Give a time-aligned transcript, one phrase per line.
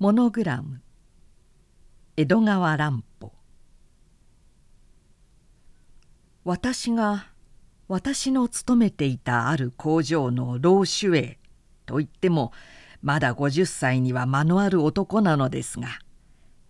[0.00, 0.80] モノグラム
[2.16, 3.34] 江戸川乱歩
[6.42, 7.26] 私が
[7.86, 11.38] 私の勤めていたある工場の老守衛
[11.84, 12.50] といっても
[13.02, 15.98] まだ50歳には間のある男なのですが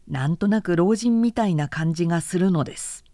[0.08, 3.04] なんとなく老人みたいな感じがするのです。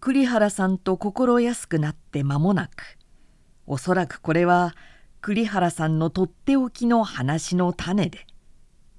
[0.00, 2.96] 栗原さんと心安くなって間もなく
[3.66, 4.74] おそらくこれは
[5.20, 8.26] 栗原さんのとっておきの話の種で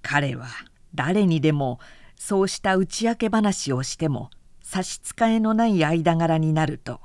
[0.02, 0.48] 彼は
[0.94, 1.80] 誰にでも
[2.16, 4.30] そうした打ち明け話をしても
[4.62, 7.02] 差し支えのない間柄になると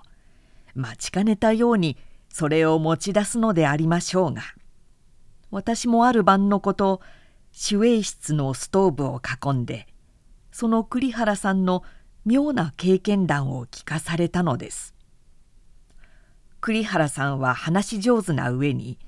[0.75, 1.97] 待ちかねたように
[2.29, 4.43] それを持ち出すのでありましょうが
[5.51, 7.01] 私もある晩のこと
[7.71, 9.87] 守衛室のストーブを囲んで
[10.53, 11.83] その栗原さんの
[12.27, 14.97] 妙な経験談を聞かされたのです。
[16.61, 18.99] 栗原さんは話し上手な上に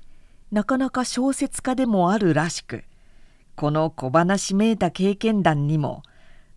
[0.51, 2.83] なかなか小説家でもあるらしく
[3.55, 6.03] この小話めいた経験談にも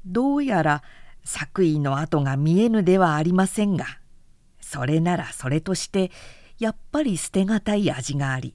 [0.07, 0.83] どうやら
[1.25, 3.87] 作為の跡が見えぬではありませんが
[4.61, 6.11] それならそれとして
[6.59, 8.55] やっぱり捨てがたい味があり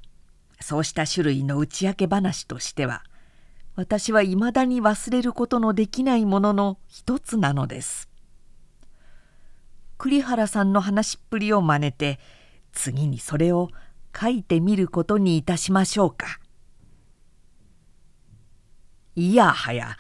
[0.60, 3.04] そうした種類の打ち明け話としては
[3.76, 8.10] 私はいまだに忘れることのできないものの一つなのです。
[10.00, 12.20] 栗原さんの話っぷりを真似て
[12.72, 13.70] 次にそれを
[14.20, 16.40] 書いてみることにいたしましょうか。
[19.16, 19.98] いやはや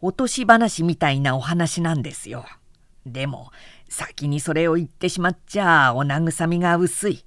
[0.00, 2.44] 落とし話みたいなお話なんですよ。
[3.06, 3.50] でも
[3.88, 7.24] 先にそれを言ってしまっちゃお慰みが薄い。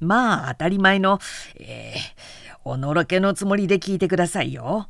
[0.00, 1.18] まあ当たり前の
[1.56, 4.88] えー、おのろけのつもりで聞いてくださいよ。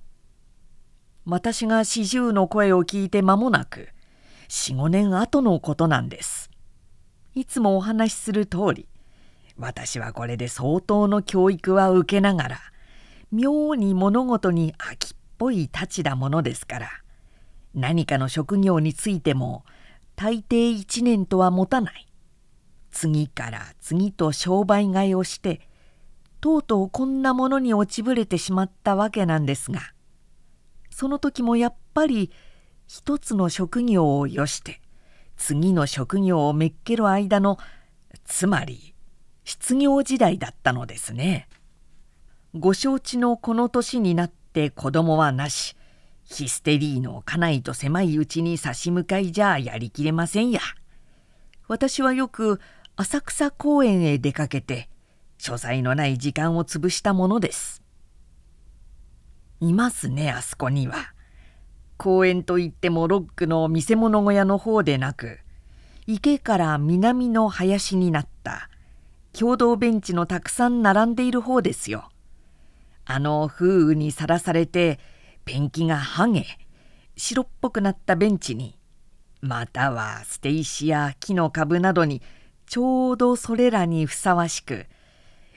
[1.26, 3.88] 私が四十の声を聞いて間もなく
[4.46, 6.50] 四五年後のことなんです。
[7.34, 8.86] いつもお話しする通り
[9.56, 12.58] 私はこれで相当の教育は受けながら
[13.30, 16.88] 妙に物事に秋っぽいたちだものですから
[17.74, 19.64] 何かの職業についても
[20.16, 22.06] 大抵一年とは持たない。
[22.94, 25.60] 次から次と商売買いをして
[26.40, 29.80] とうとうこんなものに落ちぶれてしまったわけなんですが
[30.90, 32.30] その時もやっぱり
[32.86, 34.80] 一つの職業をよして
[35.36, 37.58] 次の職業をめっける間の
[38.24, 38.93] つまり
[39.44, 41.48] 失業時代だったのですね。
[42.54, 45.76] ご承知のこの年になって子供はなし
[46.24, 50.60] ヒステリーの家内と狭いうちに差し向かいじゃやりきれませんや。
[51.68, 52.60] 私はよく
[52.96, 54.88] 浅草公園へ出かけて
[55.38, 57.82] 所在のない時間を潰したものです。
[59.60, 61.14] いますねあそこには。
[61.96, 65.38] 公園といってもロックの見せ物小屋の方でなく
[66.06, 68.68] 池から南の林になった
[69.38, 72.08] 共同ベンチのたくさん並んでいる方ですよ。
[73.04, 74.98] あの風雨にさらされて
[75.44, 76.46] ペンキが剥げ
[77.16, 78.78] 白っぽくなったベンチに
[79.42, 82.22] または捨て石や木の株などに
[82.66, 84.86] ちょうどそれらにふさわしく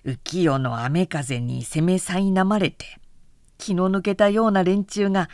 [0.03, 2.85] 浮世の雨風に攻めさいなまれて
[3.57, 5.29] 気の抜けたような連中が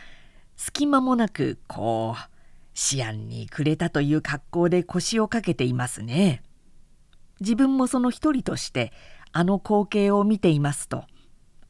[0.56, 6.42] 隙間もなくこう思案に暮れたという格好で腰をかけていますね。
[7.40, 8.92] 自分もその一人として
[9.32, 11.04] あの光景を見ていますと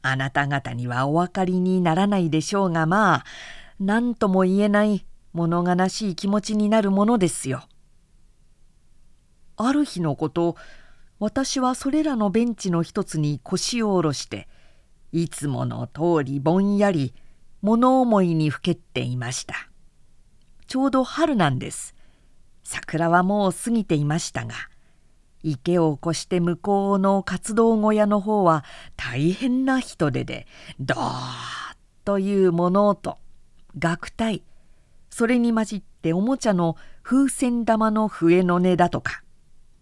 [0.01, 3.25] あなた方にはお分かりにならないでしょうがまあ
[3.79, 7.67] 何とも言えない物悲しい気持ちになるものですよ。
[9.57, 10.55] ある日のこと
[11.19, 14.47] 私はそれらのベンチの一つに腰を下ろして
[15.11, 17.13] いつもの通りぼんやり
[17.61, 19.55] 物思いにふけっていました。
[20.67, 21.95] ちょうど春なんです。
[22.63, 24.53] 桜はもう過ぎていましたが
[25.45, 28.65] 池を越して向こうの活動小屋の方は
[28.97, 30.47] 大変な人手で
[30.79, 33.17] ドーッという物音
[33.77, 34.43] 楽隊
[35.11, 39.21] それに混じっておもちゃの風船玉の笛の音だとか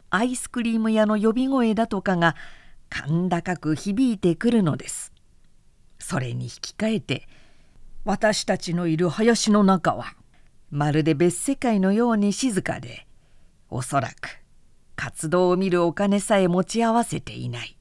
[0.10, 2.36] アイスクリーム屋の呼び声だとかが
[2.92, 5.12] 甲高く響いてくるのです。
[5.98, 7.28] それに引き換えて
[8.04, 10.14] 私たちのいる林の中は
[10.70, 13.08] まるで別世界のように静かで
[13.70, 14.43] おそらく
[14.96, 17.78] 活動を見るお金さえ持ち合わせていない。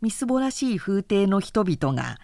[0.00, 2.18] みすぼらしい風景の人々が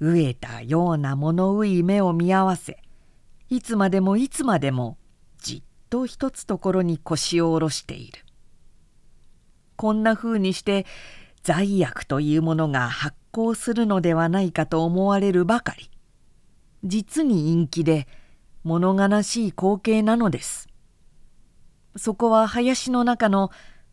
[0.00, 2.82] 飢えたような物憂い目を見合わせ
[3.48, 4.98] いつまでもいつまでも
[5.40, 8.24] じっと一つところに腰を下ろしている。
[9.76, 10.86] こんなふうにして
[11.42, 15.90] 罪悪というものが発行するのではないかと思われるばかり。
[16.82, 18.08] 実に陰気で
[18.64, 20.65] 物悲しい光景なのです。
[21.96, 23.50] そこは林の中の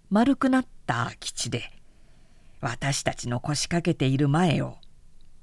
[0.10, 1.72] 丸くなった空き地で
[2.62, 4.78] 私たちの腰掛けている前を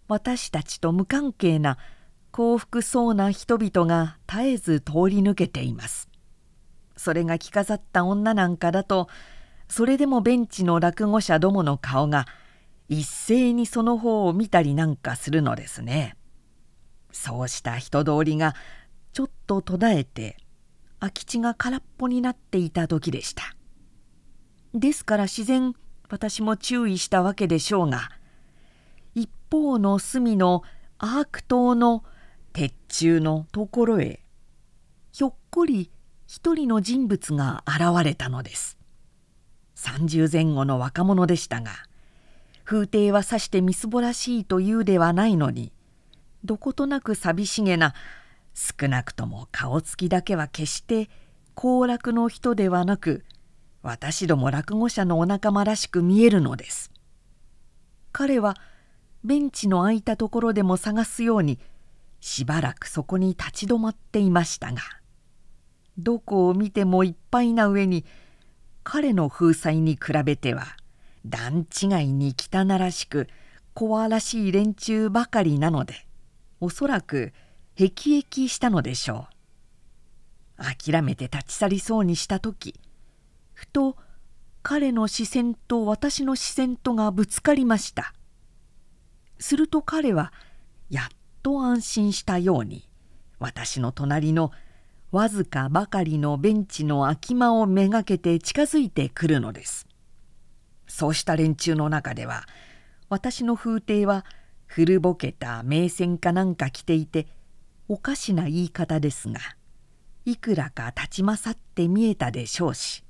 [0.08, 1.78] 私たちと無関係な
[2.30, 6.08] 幸福そうな人々が絶えず通り抜けています。
[6.96, 9.08] それが着飾った女なんかだと
[9.68, 12.26] それでもベンチの落語者どもの顔が
[12.88, 16.16] 一斉にその方を見たりなんかするのですね。
[17.12, 18.54] そうした人通りが
[19.12, 20.36] ちょっと途絶えて
[21.00, 23.56] 空き地が空っぽになっていた時でした。
[24.75, 25.75] ですから自然
[26.08, 28.11] 私も注意したわけでしょうが
[29.14, 30.62] 一方の隅の
[30.99, 32.05] アーク島の
[32.52, 34.20] 鉄柱のところへ
[35.12, 35.91] ひょっこり
[36.26, 38.79] 一人の人物が現れたのです。
[39.76, 41.70] 30前後の若者でしたが
[42.64, 45.73] 風景はさしてみすぼらしいというではないのに
[46.44, 47.94] どことなく寂しげな
[48.60, 51.08] 少なくとも顔つきだけは決して
[51.54, 53.24] 行楽の人ではなく
[53.82, 56.90] 私ども落語者のお仲間らしく見えるのです。
[58.12, 58.56] 彼は
[59.24, 61.58] ベンチの空いたところでも探すように
[62.20, 64.80] しばらくそこに立ち止まっていましたが
[65.98, 68.04] どこを見てもいっぱいな上に
[68.82, 70.64] 彼の風采に比べては
[71.26, 73.28] 段違いに汚らしく
[73.74, 76.06] 怖らしい連中ばかりなので
[76.60, 77.32] おそらく
[77.76, 79.26] 辟易したのでしょ
[80.58, 82.78] う諦めて立ち去りそうにした時
[83.52, 83.96] ふと
[84.62, 88.12] 彼の視線と私の視線とがぶつかりました
[89.38, 90.32] すると彼は
[90.90, 91.08] やっ
[91.43, 92.88] と安心したように
[93.38, 94.52] 私の隣の
[95.12, 99.88] わずかばかりのベンチの空き間をめがけて近づいてくるのです。
[100.87, 102.44] そうした連中の中では
[103.08, 104.25] 私の風景は
[104.66, 107.26] 古ぼけた名線かなんか着ていて
[107.92, 109.40] おかしな言い方ですが
[110.25, 113.02] いくらか立ち勝って見えたでしょうし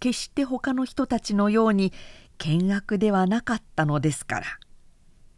[0.00, 1.92] 決して他の人たちのように
[2.42, 4.46] 険悪ではなかったのですから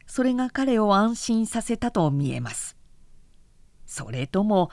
[0.07, 2.77] それが彼を安心させたと見えます。
[3.87, 4.71] それとも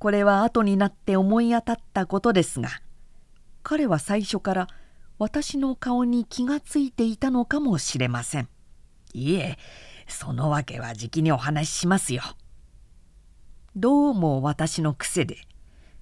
[0.00, 2.68] これは後になって思い当たったことですが
[3.62, 4.66] 彼は最初から
[5.20, 8.48] 私の顔に気がついていたのかもしれません
[9.14, 9.56] いえ
[10.08, 12.22] そのわけはじきにお話ししますよ
[13.76, 15.36] どうも私の癖で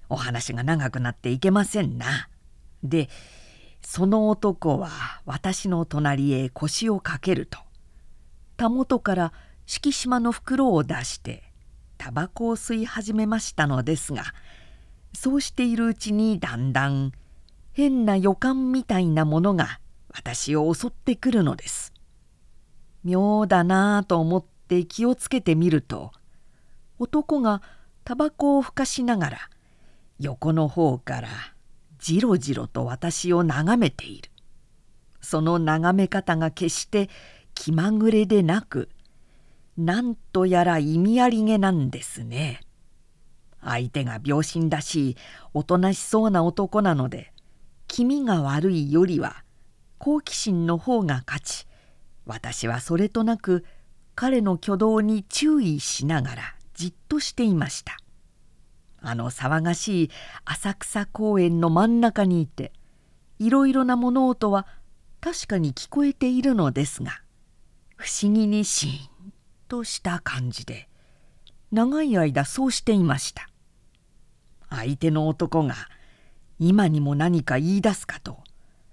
[0.09, 2.27] お話が長くなっていけませんな
[2.83, 3.09] で
[3.83, 4.89] その男は
[5.27, 7.59] 私の隣へ腰をかけると
[8.57, 9.33] たもとから
[9.67, 11.43] 敷島の袋を出して
[11.99, 14.23] タバコを吸い始めましたのですが
[15.13, 17.11] そうしているうちにだんだん
[17.73, 19.79] 変な予感みたいなものが
[20.11, 21.93] 私を襲ってくるのです。
[23.03, 26.11] 妙だなあと思って気をつけてみると
[26.99, 27.61] 男が
[28.03, 29.37] タバコをふかしながら
[30.19, 31.29] 横の方から
[31.97, 34.29] じろじろと私を眺めている。
[35.21, 37.09] その眺め方が決して
[37.53, 38.89] 気まぐれでなく
[39.77, 42.61] なんとやら意味ありげなんですね。
[43.61, 45.17] 相手が病心だし
[45.53, 47.33] おとなしそうな男なので
[47.87, 49.43] 気味が悪いよりは
[49.97, 51.67] 好奇心の方が勝ち
[52.25, 53.65] 私はそれとなく
[54.15, 57.97] 彼の挙動に注意しながらじっとしていました。
[59.01, 60.09] あの騒がしい
[60.45, 62.71] 浅草公園の真ん中にいて
[63.37, 64.65] いろいろな物音は
[65.19, 67.21] 確かに聞こえているのですが
[67.97, 69.33] 不思議にシーン
[69.67, 70.87] とした感じで
[71.73, 73.49] 長い間そうしていました。
[74.69, 75.75] 相手の男が
[76.59, 78.37] 今にも何か言い出すかと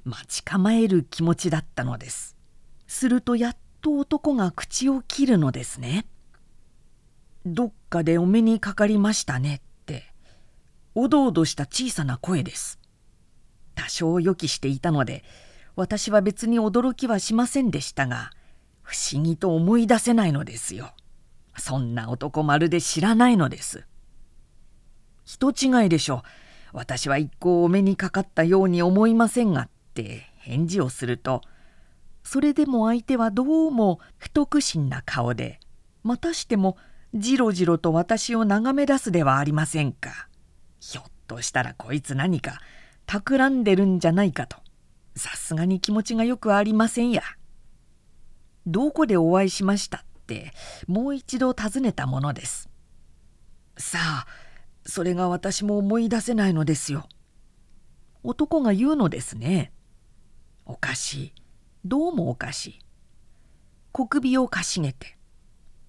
[0.04, 2.34] 待ち構える気持ちだったのです。
[2.88, 6.06] するとやっと男が口を切るのですね。
[7.46, 10.04] どっかでお目にかかりましたねって
[10.94, 12.78] おどおどした小さな声です
[13.74, 15.24] 多少予期していたので
[15.76, 18.32] 私は別に驚きはしませんでしたが
[18.82, 20.92] 不思議と思い出せないのですよ。
[21.58, 23.84] そんな男まるで知らないのです。
[25.24, 26.22] 人違いでしょ。
[26.72, 31.40] 私は一向お目にかかったように思いませんがって返事をすると
[32.22, 35.58] それでも相手はどうも不徳心な顔で
[36.02, 36.76] またしても
[37.18, 40.28] じろじろと私を眺め出すではありませんか。
[40.80, 42.60] ひょっとしたらこいつ何か
[43.06, 44.58] 企んでるんじゃないかと。
[45.14, 47.22] さすがに気持ちがよくありませんや。
[48.66, 50.52] どこでお会いしましたって
[50.86, 52.68] もう一度尋ねたものです。
[53.78, 54.26] さあ
[54.84, 57.08] それが私も思い出せないのですよ。
[58.22, 59.72] 男が言うのですね。
[60.64, 61.32] おかしい。
[61.84, 62.78] どうもおかしい。
[63.92, 65.15] 小首をかしげて。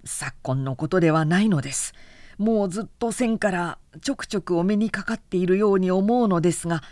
[0.07, 1.93] 昨今のことではないのです
[2.37, 6.83] もうずっと線からちょくちょくお目にかかっているように思うのですが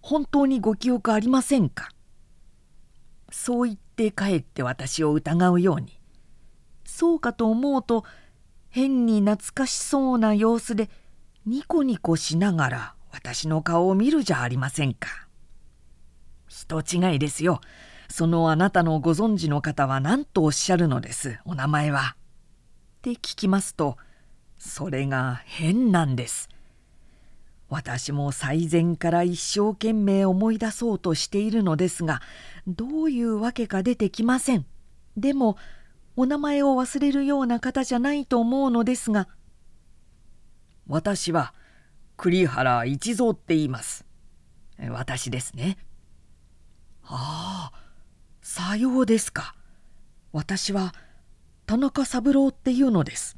[0.00, 1.90] 本当にご記憶ありませんか？
[3.30, 6.00] そう言ってかえって私を疑うように
[6.84, 8.04] そうかと思うと
[8.70, 10.88] 変に懐かしそうな様子で
[11.44, 15.08] ニコニコしながら私の顔を見るじゃありませんか。
[16.46, 17.60] 人違いですよ。
[18.08, 21.38] そのあなたのご存知の方は何とおっしゃるのです？
[21.44, 22.16] お名前は。
[23.12, 23.96] って聞きますと
[24.58, 26.48] それが変なんです。
[27.70, 32.22] 私も最前から一生懸命思い出そうとしているのですが
[32.66, 34.64] どういうわけか出てきません。
[35.16, 35.56] でも
[36.16, 39.28] お名前を忘れるような方じゃないと思うのですが
[40.88, 41.52] 私は
[42.16, 44.04] 栗原一蔵って言います
[44.90, 45.78] 私ですね
[47.04, 47.78] ああ
[48.42, 49.54] さようですか
[50.32, 50.92] 私は
[51.68, 53.36] 田中三郎っていうのです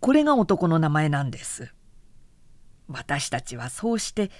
[0.00, 1.72] これが男の名前なんです
[2.86, 4.30] 私たちはそうして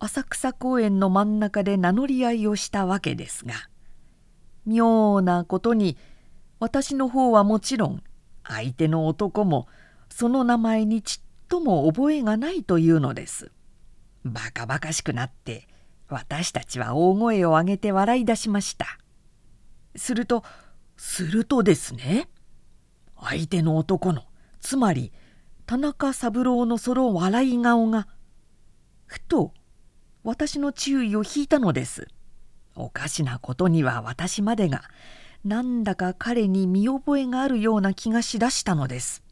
[0.00, 3.52] 浅草公園の真ん中で名乗り合いをしたわけですが
[4.64, 5.98] 妙なことに
[6.58, 8.02] 私の方はもちろん
[8.42, 9.68] 相手の男も
[10.08, 13.50] その名前にちっとも覚えがないというのです。
[14.24, 15.68] バカバカしくなって
[16.08, 18.98] 私たちは大声を上げて笑い出しました。
[19.96, 20.44] すると
[20.98, 22.28] するとですね
[23.18, 24.24] 相手の男の
[24.60, 25.12] つまり
[25.64, 28.08] 田中三郎のその笑い顔が
[29.06, 29.54] ふと
[30.24, 32.08] 私の注意を引いたのです。
[32.74, 34.82] おかしなことには私までが
[35.44, 39.22] なんだか彼に見覚えがあるような気がしだしたのです。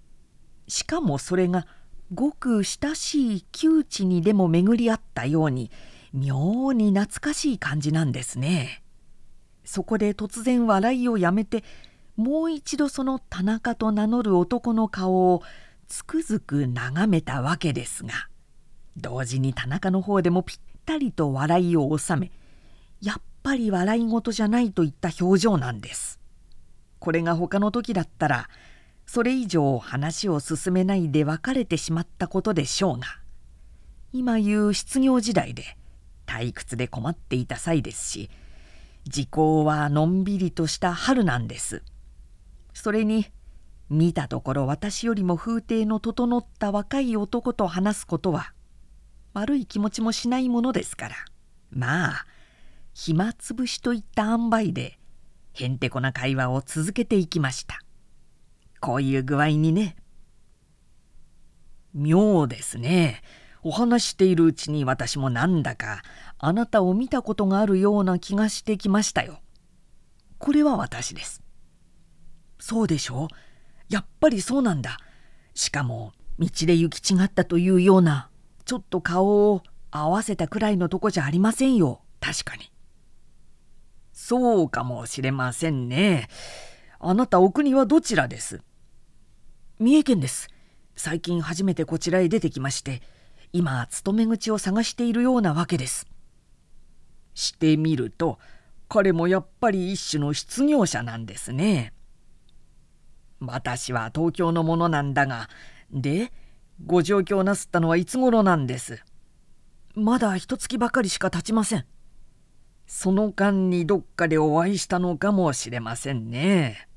[0.69, 1.67] しかもそれが
[2.15, 5.71] ごく親しい窮地にでも巡り合ったように
[6.13, 8.83] 妙に懐かしい感じなんですね。
[9.67, 11.63] そこで突然笑いをやめて
[12.17, 15.43] もう一度その田中と名乗る男の顔を
[15.87, 18.13] つくづく眺めたわけですが
[18.97, 22.31] 同時に田中の方でもぴったりと笑いを収め
[23.03, 26.19] やっぱり笑い事じゃないといった表情なんです。
[26.99, 28.49] これが他の時だったら
[29.07, 33.07] それ以上話を進めないで別れてしまったことでしょうが
[34.13, 35.77] 今言う失業時代で
[36.27, 38.31] 退屈で困っていた際ですし
[39.09, 41.83] 時効はのんびりとした春なんです。
[42.75, 43.27] それに
[43.89, 48.53] 見たところ私よりも風体の整った若い男と話すことは
[49.33, 51.15] 悪い気持ちもしないものですから。
[51.71, 52.27] まあ
[52.95, 54.99] 暇つぶしといった塩梅で
[55.53, 57.79] へんてこな会話を続けていきました。
[58.81, 59.97] こういう具合にね。
[61.95, 63.23] 妙ですね。
[63.67, 66.03] お話しているうちに私もなんだか
[66.39, 69.41] あなたを見たことがあるような気がしてきましたよ。
[70.39, 71.43] これは私です。
[72.61, 73.29] そうでしょう。
[73.93, 74.99] やっぱりそうなんだ。
[75.55, 78.31] しかも道で行き違ったというような
[78.67, 82.03] ちょっと顔を合わせたくらいのとこじゃありませんよ。
[82.21, 82.71] 確かに。
[84.13, 86.29] そうかもしれませんね。
[87.01, 88.63] あなたお国はどちらです？
[89.81, 90.51] 三重県です。
[90.95, 93.03] 最近初めてこちらへ出てきまして、
[93.57, 96.07] 今勤め口を探しているようなわけです。
[97.33, 98.39] してみると、
[98.87, 101.95] 彼もやっぱり一種の失業者なんですね。
[103.41, 105.49] 私は東京のものなんだが、
[105.91, 106.35] で、
[106.85, 109.03] ご上京なすったのはいつ頃なんです？
[109.95, 111.87] まだ一月ばかりしか経ちません。
[112.87, 116.89] その間にどっかでお会いしたのかもしれませんね。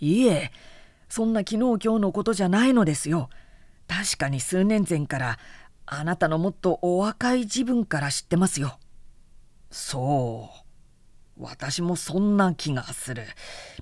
[0.00, 0.50] いえ、
[1.10, 3.28] そんな昨日今日のことじゃないのですよ。
[3.86, 5.38] 確かに数年前から
[5.92, 8.78] あなたのもっとお若い自分から知ってますよ。
[9.72, 10.48] そ
[11.36, 11.42] う。
[11.42, 13.24] 私もそんな気がする。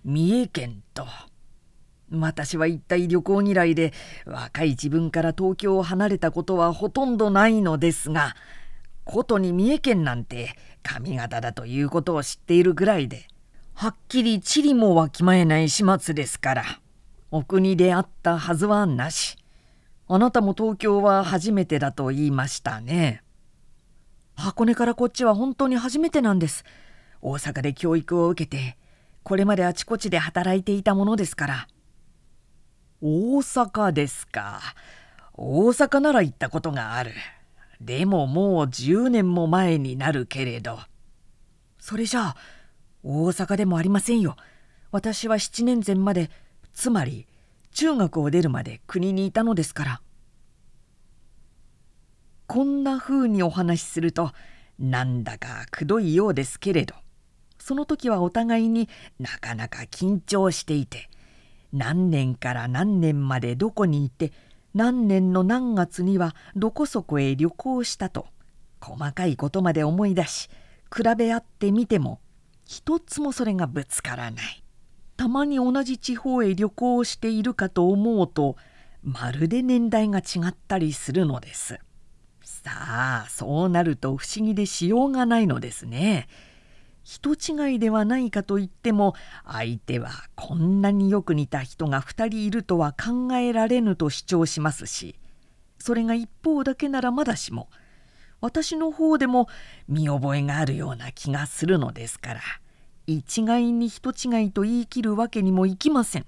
[0.05, 1.07] 三重県と。
[2.11, 3.93] 私は一体旅行嫌いで
[4.25, 8.35] 若い自分から東京を離れたことはほとんどないのですが
[9.05, 13.29] ことに三重県なんて髪型だということを知っているぐらいで
[13.75, 16.65] はっきり地理もわきまえない始末ですから
[17.31, 19.38] お国であったはずはなし
[20.11, 23.23] あなたも東京は初めてだと言いましたね。
[24.35, 26.65] 箱根からこっちは本当に初めてなんです。
[27.21, 28.79] 大阪で教育を受けて
[29.23, 31.69] これまであちこちで働いていたものですから。
[33.03, 34.63] 大阪ですか。
[35.35, 37.13] 大阪なら行ったことがある。
[37.79, 40.79] でももう10年も前になるけれど。
[41.79, 42.37] それじゃあ
[43.03, 44.37] 大阪でもありませんよ。
[44.91, 46.31] 私は7年前まで
[46.73, 47.28] つまり
[47.79, 50.01] 中学を出るまで国にいたのですから。
[52.49, 54.33] こんなふうにお話しすると
[54.81, 56.97] なんだかくどいようですけれど。
[57.61, 58.89] その時はお互いに
[59.21, 61.09] なかなか緊張していて
[61.73, 64.33] 何年から何年までどこにいて
[64.75, 68.27] 何年の何月にはどこそこへ旅行したと
[68.81, 70.49] 細かいことまで思い出し
[70.93, 72.19] 比べ合ってみても
[72.65, 74.65] 一つもそれがぶつからない。
[75.19, 78.57] たまに同じ地方へ旅行をしているかと思うと
[79.03, 81.81] まるで年代が違ったりするのです。
[82.41, 86.29] さあそうなると不思議でしようがないのですね。
[87.03, 95.19] 人違いではないかと言っても相手はこんなによく似た人が2人いるとは考えられぬと主張しますし
[95.79, 97.71] それが一方だけならまだしも
[98.43, 99.49] 私の方でも
[99.89, 102.41] 見覚えがあるような気がするのですから
[103.11, 106.27] 一概に人違いと言い切るわけにもいきません。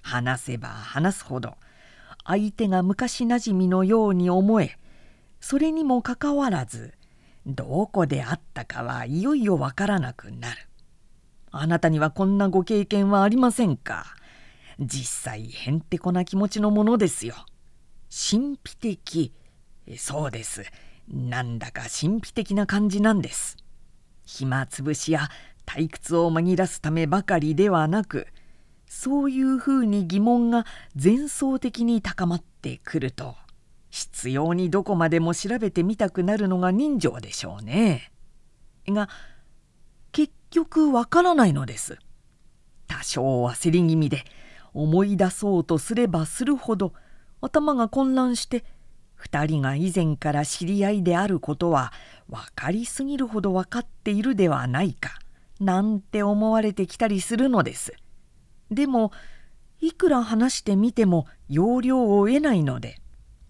[0.00, 1.56] 話せば話すほど
[2.24, 4.78] 相手が昔なじみのように思え
[5.40, 6.94] それにもかかわらず
[7.46, 10.68] どこであったかはいよいよわからなくなる。
[11.50, 14.06] あなたにはこんなご経験はありませんか？
[14.78, 17.34] 実際へんてこな気持ちのものですよ。
[18.08, 19.32] 神秘的
[19.96, 20.62] そうです
[21.08, 23.56] なんだか神秘的な感じなんです。
[24.24, 25.28] 暇つぶしや
[25.68, 28.26] 退屈を紛らすためばかりではなく
[28.86, 30.64] そういうふうに疑問が
[31.00, 33.36] 前奏的に高まってくると
[33.90, 38.10] 必要にどこまでも調べてみたくなるのが人情でしょうね。
[38.88, 39.10] が
[40.10, 41.98] 結局わからないのです。
[42.86, 44.24] 多少焦り気味で
[44.72, 46.94] 思い出そうとすればするほど
[47.42, 48.64] 頭が混乱して
[49.20, 51.92] 2人が以前から知り合いであることは
[52.30, 55.18] 分かりすぎるほど分かっているではないか
[55.60, 57.92] なんて思われてきたりするのです。
[58.70, 59.12] でも
[59.80, 63.00] いくら話してみても要領を得ないので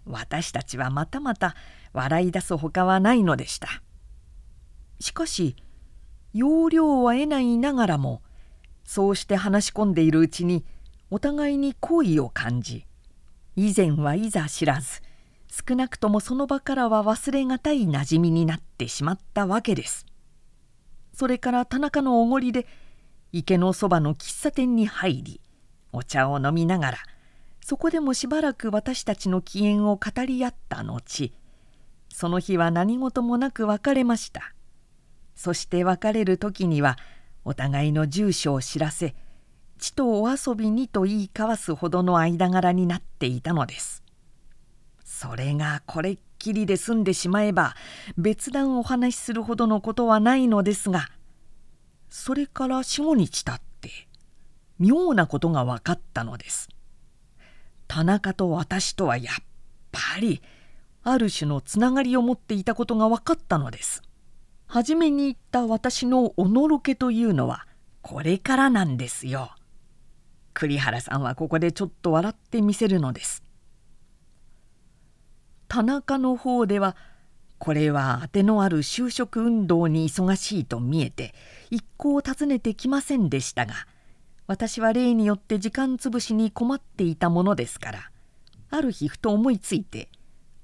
[0.04, 1.54] 私たちはまたまた
[1.92, 3.82] 笑い出すほかはないのでした
[5.00, 5.56] しかし
[6.34, 8.22] 要領は得ないながらも
[8.84, 10.64] そうして話し込んでいるうちに
[11.10, 12.84] お互いに好意を感じ
[13.56, 15.02] 以前はいざ知らず
[15.50, 20.06] 少なくともその場からは忘れがたい馴染みになってしまったわけです。
[21.18, 22.64] それから田中のおごりで
[23.32, 25.40] 池のそばの喫茶店に入り
[25.92, 26.98] お茶を飲みながら
[27.60, 31.32] そこでもしばらく私たちの機嫌を語り合った後
[32.08, 34.54] その日は何事もなく別れました。
[35.34, 36.96] そして別れる時には
[37.44, 39.16] お互いの住所を知らせ
[39.78, 44.04] ちとお遊びにと言い交わすほどの間柄になっていたのです。
[45.04, 47.74] それがこれっきりで済んでしまえば
[48.16, 51.08] 別段お話しするほどのことはないのですが
[52.10, 53.90] それから45日たって
[54.78, 56.68] 妙なことが分かったのです
[57.88, 59.34] 田中と私とはやっ
[59.92, 60.42] ぱり
[61.02, 64.02] ある種のつながりを持っていたことが分かったのです。
[64.66, 67.66] 初めに言った私のおのろけというのは
[68.02, 69.52] これからなんですよ。
[70.52, 73.42] 栗原さんはここでちょっと笑ってみせるのです。
[75.68, 76.96] 田中の方では
[77.58, 81.34] これは当てのある就職運動に忙しいと見えて
[81.70, 83.74] 一向訪ねてきませんでしたが
[84.46, 88.10] 私は例によって時間つぶしに困っていたものですから
[88.70, 90.08] ある日ふと思いついて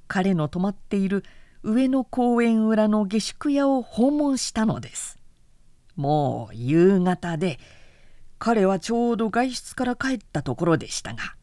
[0.09, 1.25] 彼の泊まっている
[1.63, 5.19] 上野公園裏の下宿屋を訪問したのです。
[5.97, 7.59] もう夕方で
[8.39, 11.37] 彼はちょうど外出から帰ったところでしたが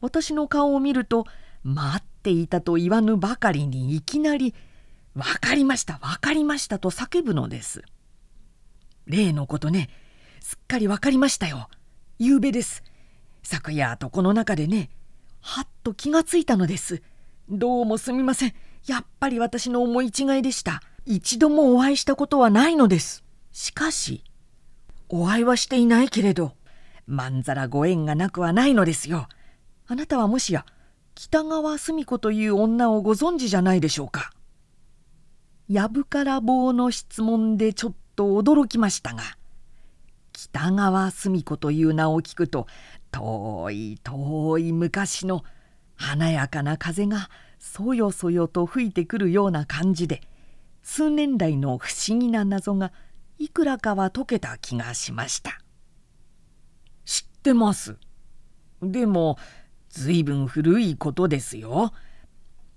[0.00, 1.26] 私の顔を見ると
[1.66, 4.54] 待っていたと言わぬばかりにいきなり
[5.14, 7.82] 「分かりました分かりました」と叫ぶのです。
[9.06, 9.90] 例のことね
[10.40, 11.68] すっかり分かりましたよ。
[12.20, 12.84] 夕べです。
[13.42, 14.90] 昨夜床の中でね、
[15.40, 17.02] はっと気がついたのです。
[17.48, 18.54] どうもすみません。
[18.86, 20.82] やっぱり私の思い違いでした。
[21.04, 23.24] 一度もお会いしたことはないのです。
[23.50, 24.22] しかし、
[25.08, 26.54] お会いはしていないけれど、
[27.08, 29.28] まんざらご縁がなくはないのですよ。
[29.88, 30.64] あなたはもしや、
[31.16, 34.32] 北川澄子という女をご存知じゃないでしょうか。
[35.68, 39.22] やぶから棒の質問でちょっと驚きましたが、
[40.32, 42.66] 北川澄子という名を聞くと
[43.10, 45.42] 遠い遠い昔の
[45.94, 50.20] 華やかな風がそよそよと吹いてくるような感じで
[50.82, 52.92] 数年来の不思議な謎が
[53.38, 55.58] いくらかは解けた気がしました
[57.06, 57.96] 知ってます
[58.82, 59.38] でも
[59.96, 61.94] ずいぶん古いことですよ。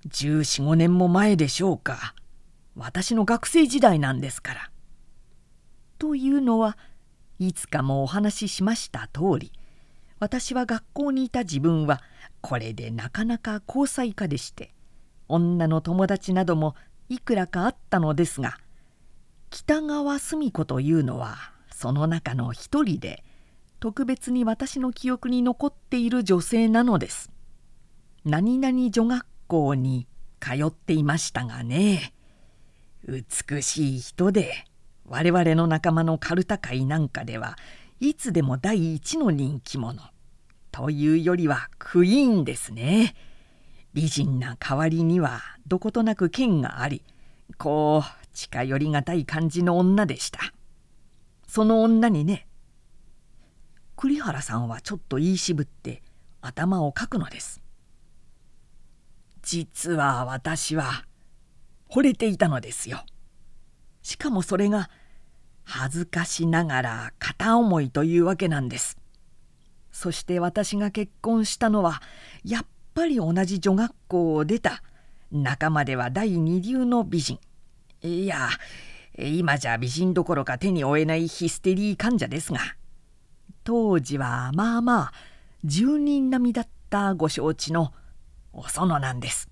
[0.07, 2.15] 1415年も前でしょうか。
[2.77, 4.71] 私の学生時代なんですから。
[5.97, 6.77] というのは
[7.37, 9.51] いつかもお話ししました通り
[10.19, 12.01] 私は学校にいた自分は
[12.39, 14.73] これでなかなか交際家でして
[15.27, 16.75] 女の友達なども
[17.09, 18.57] いくらかあったのですが
[19.49, 21.35] 北川澄子というのは
[21.69, 23.25] その中の一人で
[23.79, 27.31] 特別に私の記憶に残っている女性なのです。
[28.25, 30.05] 何々女学校に
[30.41, 32.13] 通っていましたがね。
[33.07, 34.65] 美しい人で
[35.05, 37.57] 我々の仲間のカルタ会なんかでは
[38.01, 40.01] いつでも第一の人気者。
[40.71, 43.15] というよりはクイーンですね。
[43.93, 47.01] 美人な代わりにはどことなく剣があり
[47.57, 50.39] こう近寄りがたい感じの女でした。
[51.47, 52.45] その女にね
[54.01, 56.01] 栗原さんはちょっと言い渋って
[56.39, 57.61] 頭をかくのです。
[59.41, 61.03] 実は私は
[61.91, 63.03] 惚れていたのですよ。
[64.01, 64.89] しかもそれが
[65.65, 68.97] 恥ずかしながら片思いというわけなんです。
[69.91, 72.01] そして私が結婚したのは
[72.45, 74.81] やっぱり同じ女学校を出た
[75.29, 77.39] 仲間では第二流の美人。
[78.01, 78.47] いや
[79.17, 82.78] 今じゃ美人どころか手に負えないヒステリー患者ですが。
[83.69, 85.13] 当時はまあまあ
[85.63, 87.93] 10人並みだったご承知の
[88.51, 89.47] お園なんです。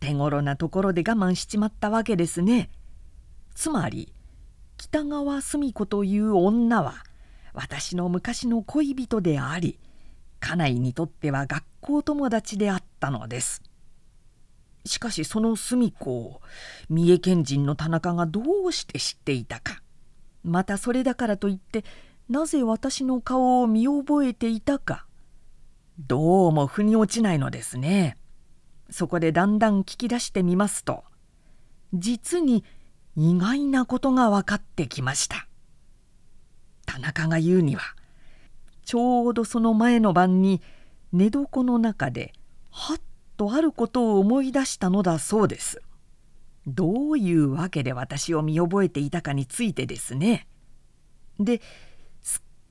[0.00, 2.70] 手頃なところで我慢しちまったわけですね。
[3.54, 4.14] つまり
[4.78, 6.94] 北川澄子という女は
[7.52, 9.78] 私の昔の恋人であり
[10.40, 13.60] 家内にとっては学校友達であったのです。
[14.86, 16.40] しかしその澄子を
[16.88, 19.82] 三重県人の田中がどうして知っていたか。
[20.42, 21.84] またそれだからといって
[22.28, 25.06] なぜ私の顔を見覚えていたか
[25.98, 28.16] どうも腑に落ちないのですね
[28.90, 31.04] そこでだんだん聞き出してみますと
[31.94, 32.64] 実に
[33.16, 35.46] 意外なことが分かってきました
[36.84, 37.82] 田中が言うには
[38.84, 40.62] ちょうどその前の晩に
[41.12, 42.32] 寝床の中で
[42.70, 43.00] はっ
[43.36, 45.82] とあることを思い出したのだそうです。
[46.66, 50.46] どういうわけで私を見覚えていたかについてですね。
[51.38, 51.60] で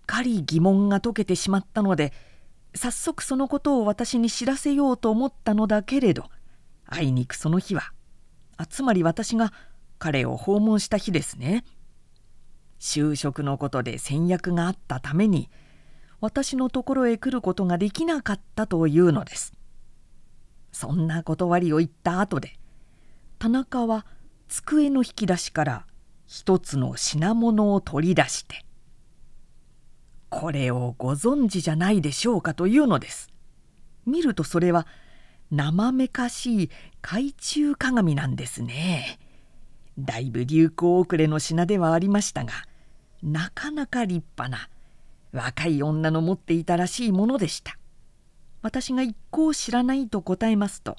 [0.06, 2.14] かり疑問が解けてしまったので
[2.76, 6.26] 早速そのことを私に知らせようと思ったのだけれど
[6.88, 7.92] あいにくその日は
[8.58, 9.54] あつまり私が
[9.98, 11.64] 彼を訪問した日ですね。
[12.80, 15.50] 就職のことで先約があったために
[16.20, 19.54] 私のところへ来ることができなかったというのです。
[20.72, 22.60] そんな断りを言った後で
[23.40, 24.06] 田中は
[24.50, 25.88] 机の引き出しから
[26.28, 28.65] 一つの品物を取り出して
[30.36, 33.30] 「これをご存知じゃないでしょうか」というのです。
[34.06, 34.86] 見るとそれは
[35.50, 36.70] 生めかしい
[37.02, 39.18] 懐中鏡なんですね。
[39.98, 42.52] だいぶ流行遅れの品ではありましたが
[43.24, 44.70] なかなか立派な
[45.32, 47.78] 若い女の持っていたらしいものでした。
[48.62, 50.98] 私が一向知らないと答えますと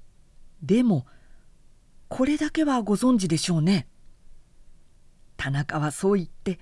[0.62, 1.06] 「でも
[2.08, 3.88] これだけはご存知でしょうね」
[5.38, 6.58] 田中はそう言って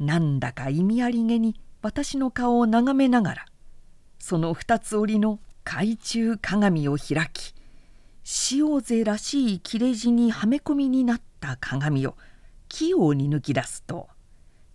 [0.00, 3.44] なんだか意味ありげに私の顔を眺めながら
[4.18, 7.54] その二つ折りの懐中鏡を開き
[8.52, 12.16] 塩勢らしい切れ字にはめ込みになった鏡を
[12.68, 14.08] 器用に抜き出すと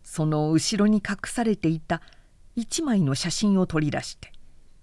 [0.03, 2.01] その後ろに隠されていた
[2.55, 4.31] 一枚の写真を取り出して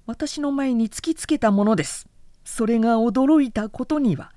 [0.04, 2.08] 私の前に突きつけたものです。
[2.44, 4.32] それが驚いたことには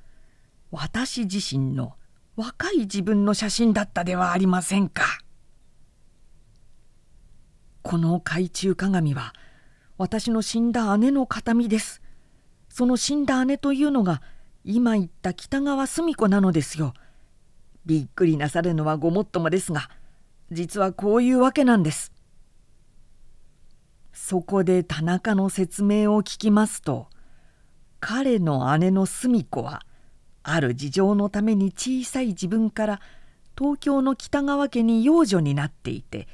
[0.72, 1.96] 私自身の
[2.36, 5.25] 若い自分の写真だったではありませんか。
[7.86, 9.36] この懐中鏡は
[10.00, 12.02] 私の死んだ姉の形見です。
[12.68, 14.24] その死んだ姉というのが
[14.64, 16.96] 今言った北川澄子なのですよ。
[17.86, 19.92] びっくりなさるのはごもっともですが
[20.52, 22.12] 実はこういうわけなんです。
[24.14, 27.06] そこで田中の説明を聞きますと
[28.00, 29.86] 彼の姉の澄子は
[30.42, 33.02] ある事情のために小さい自分から
[33.56, 36.28] 東京の北川家に養女になっていて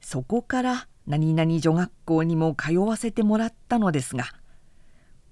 [0.00, 4.24] そこから何々女学校にも通わせてもらったのですが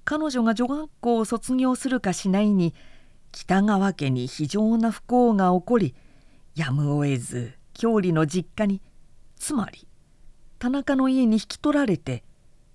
[0.05, 2.75] 彼女が女学校を卒業するかしないに
[3.31, 5.95] 北川家に非常な不幸が起こり
[6.55, 8.83] やむを得ず郷里の実家に
[9.37, 9.87] つまり
[10.59, 12.23] 田中の家に引き取られて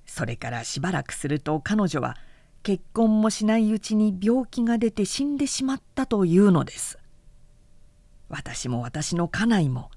[0.06, 2.18] それからしばらくすると彼女は
[2.64, 6.98] 結婚もしないうちに病気が出て死んでしまったというのです。
[8.28, 9.90] 私も私の家内も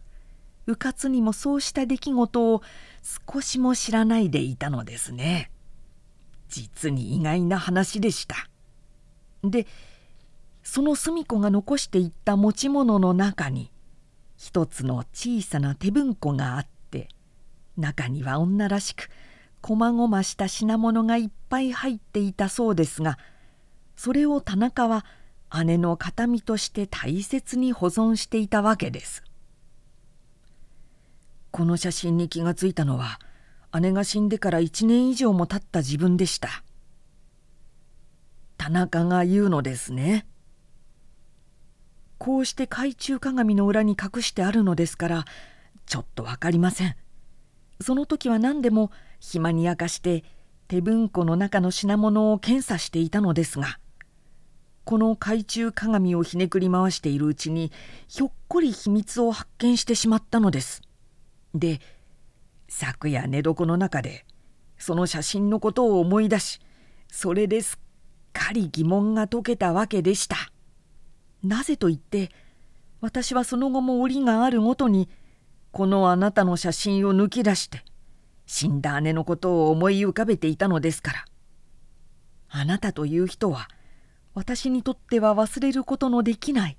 [0.70, 2.62] 迂闊にもそうした出来事を
[3.32, 5.50] 少しも知らないでいたのですね
[6.48, 8.48] 実に意外な話でした
[9.44, 9.66] で
[10.62, 13.70] その澄子が残していった持ち物の中に
[14.36, 17.08] 一つの小さな手文庫があって
[17.76, 19.08] 中には女らしく
[19.60, 23.18] こまごました品物がいっぱい入っていたそうですが
[23.96, 25.04] それを田中は
[25.64, 29.24] 姉の形見として大切に保存していたわけです。
[31.50, 33.18] この写真に気がついたのは
[33.80, 36.62] 姉が死んでから1年以上も経った自分でした。
[38.56, 40.26] 田中が言うのですね。
[42.20, 45.24] こうして懐中鏡の裏に隠してあるのですから
[45.86, 46.94] ちょっと分かりません
[47.80, 50.22] その時は何でも暇に明かして
[50.68, 53.78] 手文庫の中の品物を検査していたのですが
[54.84, 57.72] この懐中鏡をひねくり回しているうちに
[58.06, 60.82] ひょっこり秘密を発見してしまったのです。
[61.54, 61.80] で
[62.68, 64.24] 昨夜寝床の中で
[64.78, 66.60] その写真のことを思い出し
[67.08, 67.78] それですっ
[68.32, 70.36] かり疑問が解けたわけでした。
[71.42, 72.30] なぜと言って
[73.00, 75.08] 私はその後も折があるごとに
[75.72, 77.82] このあなたの写真を抜き出して
[78.46, 81.24] 死んだ姉のことを思い浮かべていたのですから
[82.50, 83.68] あなたという人は
[84.34, 86.76] 私にとっては忘れることのできない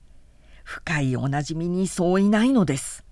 [0.63, 3.03] 深いおなじみにそういないのです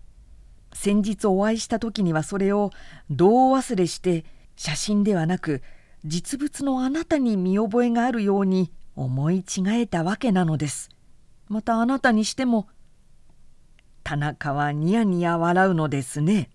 [0.73, 2.71] 先日お会いした時にはそれを
[3.09, 5.61] どう忘れして写真ではなく
[6.05, 10.89] 実物のあなたに見覚えがあるように思い違えたわけなのです。
[11.47, 12.67] またあなたにしても
[14.03, 16.49] 田中はニヤニヤ笑うのですね。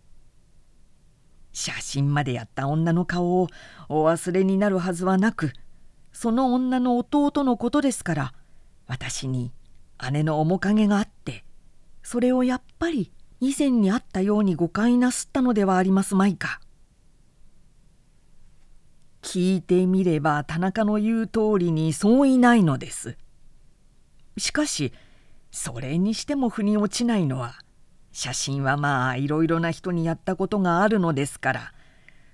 [1.52, 3.48] 写真までやった女の顔を
[3.88, 5.52] お忘れになるはずはなく
[6.12, 8.34] その女の弟のことですから
[8.88, 9.52] 私に
[10.10, 11.44] 姉の面影があって
[12.02, 13.12] それをやっぱり
[13.48, 16.60] 以前にあったように誤解なすったのではありますまいか。
[19.20, 23.18] 聞いてみれば田中の言う通りにそういないのです。
[24.38, 24.92] しかし
[25.50, 27.54] それにしても腑に落ちないのは
[28.12, 31.72] 写真はまあいろいろな人にやったことがあるのですから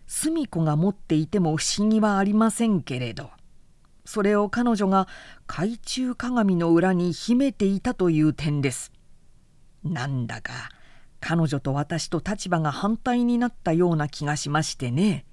[0.06, 3.30] 澄子が持っていても不思議はありませんけれど
[4.04, 5.08] それを彼女が
[5.46, 8.92] 懐中鏡の裏に秘めていたという点です。
[9.84, 10.52] なんだか
[11.20, 15.24] 彼女と私と立場が反対になったような気がしましてね。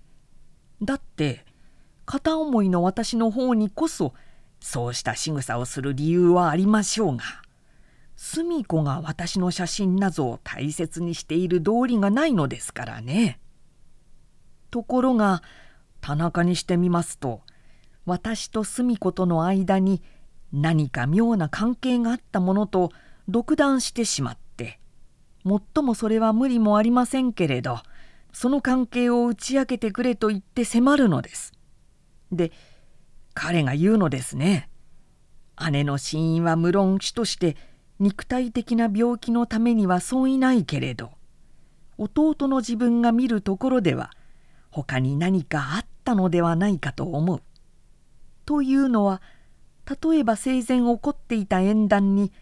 [0.82, 1.46] だって
[2.06, 4.14] 片思いの私の方にこそ
[4.60, 7.24] そうした仕草をする理由はありましょうが。
[8.16, 13.40] 澄子が私の写真などを大切にしている道理がないのですからね。
[14.72, 15.44] ところが
[16.02, 17.42] 田中にしてみますと
[18.06, 20.02] 私と澄子との間に
[20.52, 22.92] 何か妙な関係があったものと
[23.28, 24.47] 独断してしまって
[25.48, 27.80] もっともそれは無理もありませんけれど
[28.34, 31.54] その関係を打ち明けてくれと言って迫るのです。
[32.34, 32.52] で
[33.34, 34.70] 彼が言うのですね。
[35.72, 37.56] 姉の死因は無論死として
[37.98, 41.12] 肉体的な病気のためにはそういないけれど
[41.98, 44.12] 弟の自分が見るところでは
[44.70, 47.42] 他に何かあったのではないかと思う。
[48.46, 49.22] というのは
[49.86, 52.34] 例えば生前起こっていた縁談に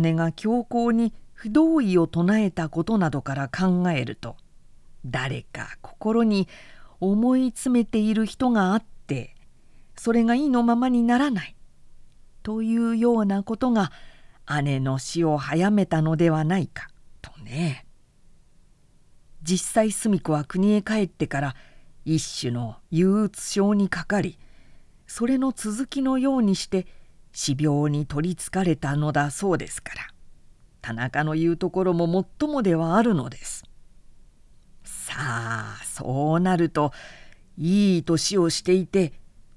[0.00, 1.12] 姉が強硬に
[1.44, 4.36] 不同意を唱えたことなどから考えると
[5.04, 6.48] 誰か心に
[7.00, 9.34] 思い詰めている人があって
[9.94, 11.54] それが意のままにならない
[12.42, 13.92] というようなことが
[14.62, 16.88] 姉の死を早めたのではないか
[17.20, 17.84] とね。
[19.42, 21.56] 実際澄子は国へ帰ってから
[22.06, 24.38] 一種の憂鬱症にかかり
[25.06, 26.86] それの続きのようにして
[27.32, 30.13] 死病に取りつかれたのだそうですから。
[30.84, 33.64] 田中の言うところももっともではあるのです。
[34.84, 36.92] さあそうなると
[37.56, 39.14] いい年をしていて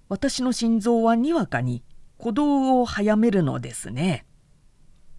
[0.08, 1.84] 私の心臓はにわかに
[2.18, 4.26] 鼓動を早めるのですね。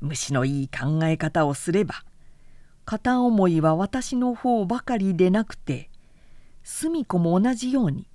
[0.00, 1.96] 虫のいい考え方をすれば
[2.86, 5.90] 片思いは私の方ばかりでなくて
[6.62, 8.08] 澄子も同じように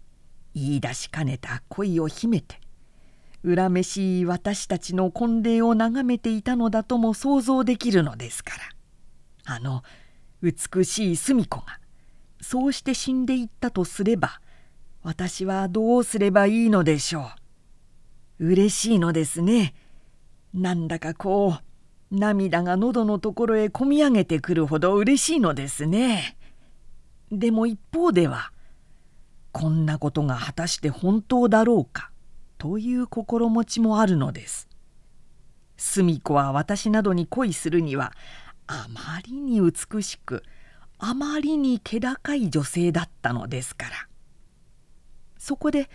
[0.56, 2.60] 言い出しかねた恋を秘めて
[3.46, 8.52] 恨めしい私たちの婚礼を眺めていたのだとも想像できるのですか
[9.46, 9.56] ら。
[9.56, 9.84] あの
[10.42, 11.80] 美しい澄子が
[12.42, 14.42] そうして死んでいったとすれば
[15.02, 17.32] 私はどうすればいいのでしょ
[18.40, 18.46] う。
[18.52, 19.74] 嬉しいのですね。
[20.54, 21.58] なんだかこ
[22.12, 26.38] う涙が喉のところへこみ上げてくるほど嬉しいのですね。
[27.32, 28.52] でも一方では
[29.52, 32.13] こんなことが果たして本当だろうか。
[32.64, 34.70] という心持ちもあるのです。
[35.76, 38.14] 澄子は私などに恋するには
[38.68, 40.44] あまりに美しく
[40.98, 43.96] あまりに気高い女性だったのですから
[45.38, 45.90] そこで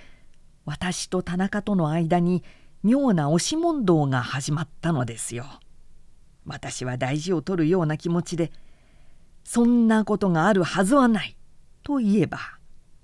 [0.66, 2.44] 私と田中との間に
[2.82, 5.46] 妙な押し問答が始まったのですよ。
[6.44, 8.52] 私は大事を取るような気持ちで
[9.42, 11.34] 「そんなことがあるはずはない」
[11.82, 12.38] と言えば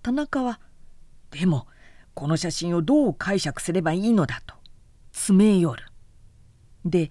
[0.03, 0.61] 田中は
[1.33, 1.66] 「でも
[2.14, 4.55] この写真をどう解釈すればいいのだ」と
[5.12, 5.83] 詰め寄る。
[6.85, 7.11] で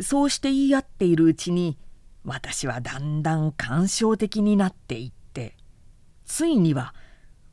[0.00, 1.78] そうして言い合っているうちに
[2.24, 5.56] 私はだんだん感傷的になっていって
[6.24, 6.94] ついには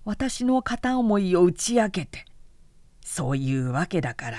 [0.03, 2.25] 私の片思いを打ち明けて
[3.01, 4.37] そういうわけだから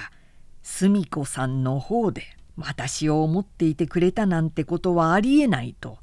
[0.62, 5.98] 澄子さんの方で私を思っていてくれたなんてことはありえないと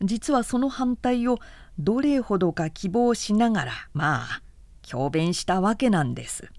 [0.00, 1.38] 実はその反対を
[1.78, 4.42] どれほどか希望しながらまあ
[4.92, 6.52] 強弁したわけなんです。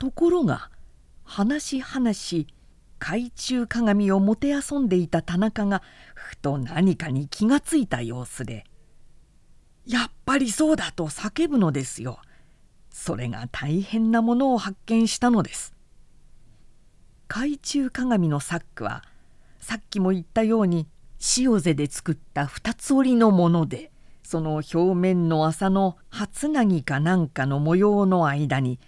[0.00, 0.72] ところが
[1.22, 2.46] 話し話し
[2.98, 5.80] 懐中鏡をもてあそんでいた田中が
[6.16, 8.64] ふと何かに気がついた様子で
[9.86, 12.18] 「やっぱりそうだ!」と叫ぶのですよ。
[12.90, 15.72] それが大変なものを発見したのです。
[17.28, 19.04] 懐中鏡のサックは
[19.60, 20.88] さっきも言ったように
[21.36, 23.92] 塩瀬で作った二つ折りのもので
[24.30, 28.78] その表面の麻の初なぎかなんかの模様の間に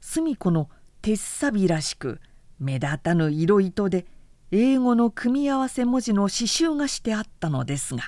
[0.00, 0.68] 隅っこの
[1.00, 2.20] 鉄さびらしく
[2.58, 4.04] 目立たぬ色糸で
[4.50, 8.02] 英語の組み合わせ文字の刺繍がしてあったのですが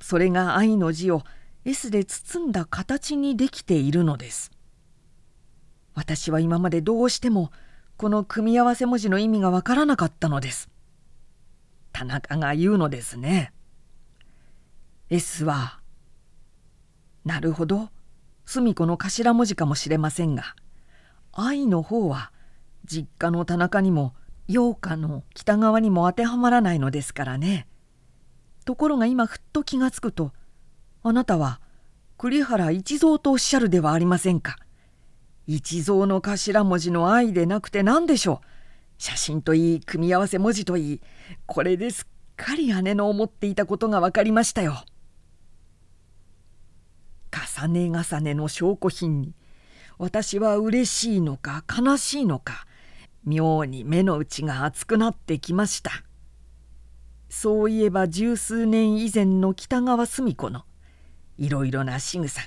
[0.00, 1.22] それが愛の字を
[1.64, 4.50] S で包んだ形にできているのです。
[5.94, 7.52] 私は今までどうしても
[7.96, 10.70] この組み合わせ文字の意味がわからなかったのです。
[11.92, 13.52] 田中が言うのですね。
[15.08, 15.79] S は
[17.24, 17.90] なるほど
[18.46, 20.56] 隅子の頭文字かもしれませんが
[21.32, 22.32] 愛の方は
[22.84, 24.14] 実家の田中にも
[24.48, 27.68] 陽花の北側にも当てはまらないのですからね。
[28.64, 30.32] ところが今ふっと気がつくと
[31.04, 31.60] あなたは
[32.18, 34.56] 栗原一蔵とおっしゃるではありませんか。
[35.46, 38.46] 一蔵の頭文字の愛でなくて何でしょう。
[38.98, 41.00] 写真といい組み合わせ文字といい
[41.46, 42.06] これですっ
[42.36, 44.84] かり姉の思っていたことが分かりましたよ。
[47.30, 49.34] 重ね重ねの証拠品に
[49.98, 52.66] 私は嬉しいのか悲しいのか
[53.24, 55.90] 妙に目の内が熱くなってきました。
[57.28, 60.64] そういえば十数年以前の北川澄子の
[61.38, 62.46] いろいろな仕草が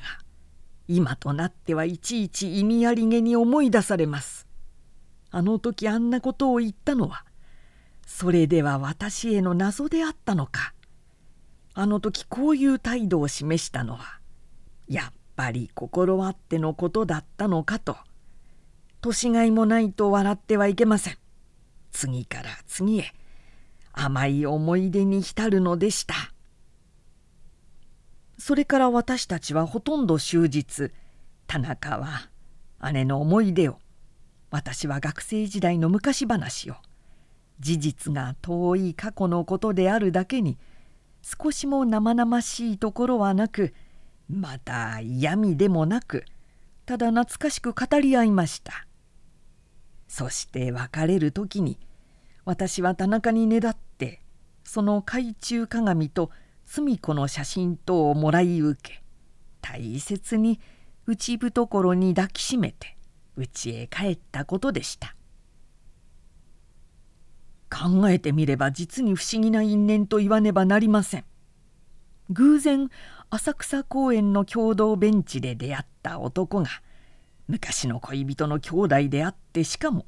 [0.88, 4.46] 今となってはいちいち意味ありげに思い出されます。
[5.32, 7.24] あの時あんなことを言ったのは
[8.06, 10.74] それでは私への謎であったのか。
[11.76, 14.20] あの時こういう態度を示したのは
[14.88, 17.98] やっぱり心あってのことだったのかと。
[19.02, 21.18] 年がいもないと笑ってはいけません。
[21.92, 23.14] 次から次へ。
[23.94, 26.16] 甘い思い出に浸るのでした。
[28.38, 30.92] それから私たちはほとんど終日
[31.48, 32.30] 田中は
[32.92, 33.78] 姉の思い出を
[34.52, 36.76] 私は学生時代の昔話を
[37.60, 40.58] 事実が遠い過去のことであるだけに
[41.22, 43.74] 少しも生々しいところはなく
[44.34, 46.26] また嫌味でもなく
[46.86, 48.88] ただ懐かしく語り合いました。
[50.08, 51.80] そして別れる時に
[52.46, 54.22] 私は田中にねだって
[54.64, 56.30] その懐中鏡と
[56.66, 59.04] 澄子の写真等をもらい受け
[59.62, 60.60] 大切に
[61.06, 62.98] 内懐に抱きしめて
[63.38, 65.16] 家へ帰ったことでした。
[67.70, 71.26] 考えてみれば実に不思議な因縁と言わねばなりません。
[72.30, 72.90] 偶然
[73.36, 76.70] 浅草公園の共同ベンチで出会った男が
[77.48, 80.06] 昔の恋人の兄弟であってしかも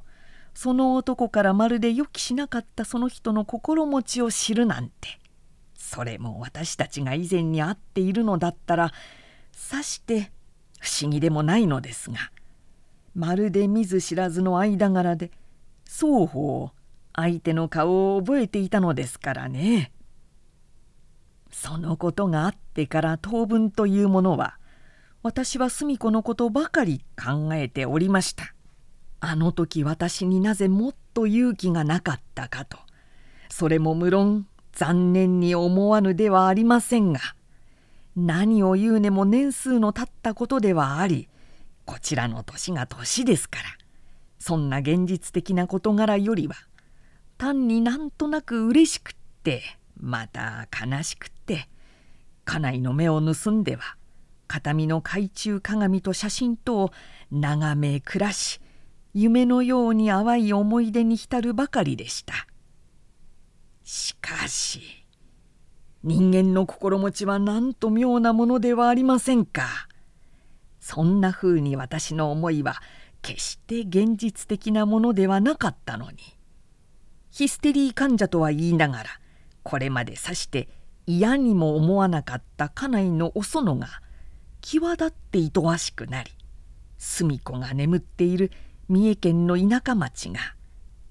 [0.53, 5.19] その男からまるで予期しなかったその人の心持ちを知るなんて
[5.75, 8.93] それも私たちが以前に会っているのだったら
[9.51, 10.31] さして
[10.79, 12.17] 不思議でもないのですが
[13.15, 15.31] まるで見ず知らずの間柄で
[15.87, 16.69] 双方
[17.15, 19.91] 相手の顔を覚えていたのですからね。
[21.63, 24.57] そのことがあってから当分というものは
[25.23, 28.53] 私は澄子のことばかり考えておりました。
[29.21, 32.77] あの時私になぜもっと勇気がなかったかと。
[33.49, 37.21] それも無論残念に思わぬではありませんが
[38.17, 41.29] 何を言うねも年数の経ったことではあり
[41.85, 43.65] こちらの年が年ですから
[44.39, 46.55] そんな現実的な事柄よりは
[47.37, 49.13] 単になんとなく嬉しくっ
[49.43, 49.63] て
[49.99, 51.67] また悲しくって
[52.43, 53.97] 家内の目を盗んでは
[54.47, 56.91] 形見の懐中鏡と写真とを
[57.31, 58.59] 眺め暮らし
[59.13, 62.33] 夢のように淡い思い出に浸るばかりでした。
[63.83, 65.05] しかし
[66.03, 69.87] 人間の心持ちはなんと妙なものではありませんか。
[70.79, 72.75] そんなふうに私の思いは
[73.21, 76.17] 決して現実的なものではなかったのに。
[77.31, 79.09] ヒステリー患者とは言いながら
[79.65, 80.69] これまでさして
[81.07, 83.87] 嫌にも思わなかった家内のお園が
[84.61, 86.31] 際立っていとわしくなり
[86.99, 88.51] 澄子が眠っている
[88.87, 90.39] 三重県の田舎町が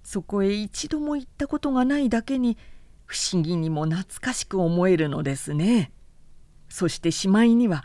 [0.04, 2.56] そこへ一度も行ったことがないだけに
[3.06, 5.92] 不思議にも懐かしく思えるのですね。
[6.68, 7.84] そしてしまいには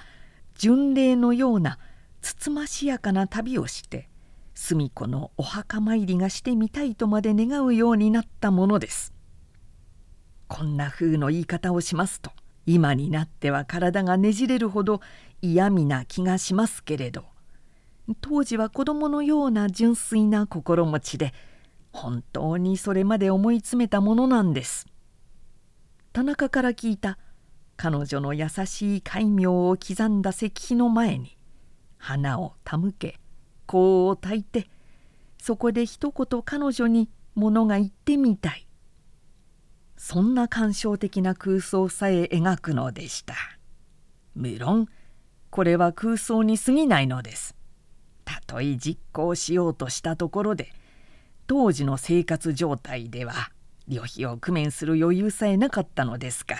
[0.55, 1.79] 巡礼のような
[2.21, 4.07] つつましやかな旅をして
[4.53, 9.18] 澄子のお墓参りがしてみたいとまで願うようになったものです。
[10.49, 12.31] こんな風の言い方をしますと
[12.65, 14.99] 今になっては体がねじれるほど
[15.41, 17.23] 嫌味な気がしますけれど
[18.19, 21.33] 当時は子供のような純粋な心持ちで
[21.91, 24.87] 本当にそれまで思い詰めたものなんです。
[26.13, 27.17] 田中から聞いた
[27.77, 31.37] 彼女の優しい戒名を刻んだ石碑の前に
[31.97, 33.19] 花を手向け
[33.67, 34.67] 香を焚いて
[35.41, 38.68] そこで一言彼女に物が言ってみたい。
[40.01, 43.35] そんな感傷的な空想さえ描くのでした。
[44.33, 44.87] 無論
[45.49, 47.53] これは空想に過ぎないのです。
[48.23, 50.71] たとえ実行しようとしたところで
[51.47, 53.51] 当時の生活状態では
[53.89, 56.55] 旅費を工面する余裕さえなかったのですか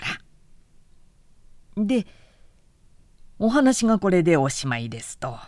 [1.76, 1.82] ら。
[1.82, 2.06] で
[3.38, 5.38] お話がこれでおしまいですと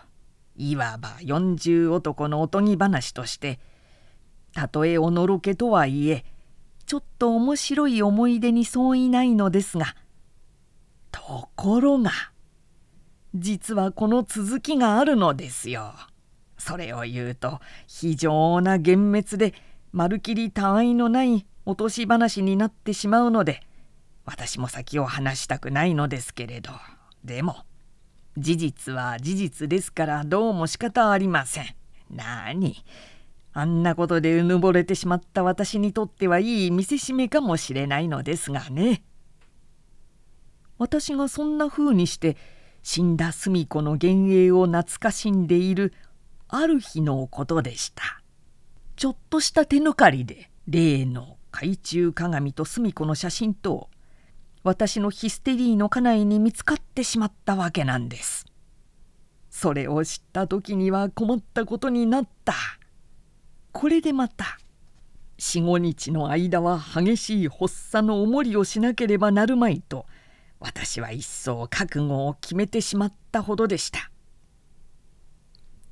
[0.56, 3.60] いわば四十男のおとぎ話として
[4.54, 6.24] たとえおのろけとはいえ
[6.92, 9.96] ちょっと面白い思い出に相違ないのですが
[11.10, 12.10] ところが
[13.34, 15.94] 実はこの続きがあるのですよ。
[16.58, 19.54] それを言うと非常な幻滅で
[19.92, 23.62] まるきり他愛のない落とし話になってしまうので
[24.26, 26.72] 私も先を話したくないのですけれど
[27.24, 27.64] でも
[28.36, 31.74] 事実は事実ですからどうも仕方ありません。
[32.10, 32.84] なに
[33.54, 39.02] あんなことでうぬぼれてしまった私にとってはいい見せしめかもしれないのですがね。
[40.78, 42.36] 私がそんな風にして
[42.82, 45.92] 死んだ澄子の幻影を懐かしんでいる
[46.48, 48.22] ある日のことでした。
[48.96, 53.90] ちょっとした手抜かりで例の懐中鏡と澄子の写真と
[54.64, 58.46] 私のヒステリーの家内に見つかってしまったわけなんです。
[59.50, 62.54] それを知った時には困ったことになった。
[63.72, 64.58] これでまた
[65.38, 70.06] 四五日の間は激しい発作の重りをしなければなるまいと
[70.60, 74.10] 私は一層覚悟を決めてしまったほどでした。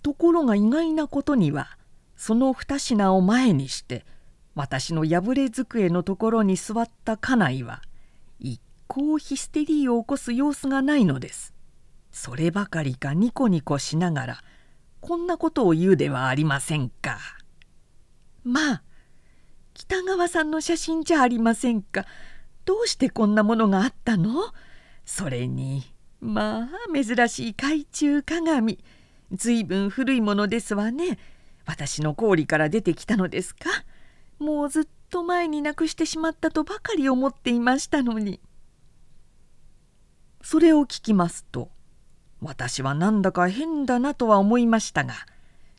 [0.02, 1.76] ところが意外なことには
[2.16, 4.04] その二品を前にして
[4.54, 7.82] 私の破れ机のところに座った家内は
[8.38, 11.54] 一向ヒステリーを起こす様子がないのです。
[12.12, 14.44] そればかりかニコニコしながら
[15.00, 17.39] こんなことを言うではありませんか。
[18.44, 18.82] まあ
[19.74, 22.04] 北川さんの写真じゃありませんか。
[22.64, 24.52] どうしてこんなものがあったの？
[25.04, 25.82] それに
[26.20, 28.78] まあ珍しい懐中鏡
[29.32, 31.18] ずいぶん古いものですわね。
[31.66, 33.70] 私の氷から出てきたのですか
[34.38, 38.40] もうずっと前になくしてしまったとばかり思っていましたのに。
[40.42, 41.70] それを聞きますと
[42.40, 45.12] 私はなんだか変だなとは思いましたが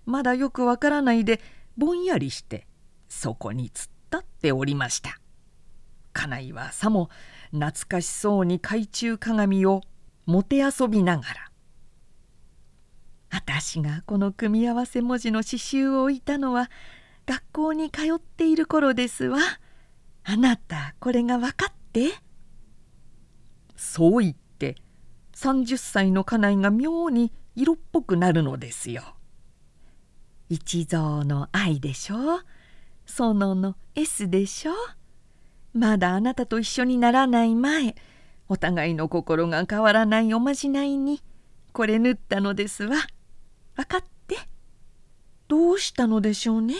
[0.06, 1.42] まだよくわからないで
[1.78, 2.68] ぼんやりして
[3.08, 5.20] そこに突っ立っておりました
[6.12, 7.10] 家内はさも
[7.52, 9.82] 懐かしそうに懐中鏡を
[10.26, 11.52] もてあそびながら
[13.32, 16.70] 「私がこの組み合わせ文字の刺繍を置いたのは
[17.26, 19.40] 学校に通っている頃ですわ。
[20.24, 22.12] あなたこれが分かって?」
[23.78, 24.76] そう言って
[25.34, 29.16] 30歳の家内が妙に色っぽくなるのですよ。
[30.54, 32.42] 一蔵の愛でしょ？
[33.06, 34.74] 園の S でしょ？
[35.74, 37.96] まだあなたと一緒にならない前
[38.50, 41.24] お互いの心が変わらないおまじないに
[41.72, 42.98] これ縫ったのですわ。
[43.78, 44.40] 分かって
[45.48, 46.76] どうしたのでしょうね？